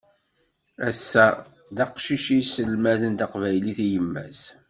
[0.87, 1.25] Ass-a
[1.75, 4.41] d aqcic i isselmaden taqbaylit i yemma-s.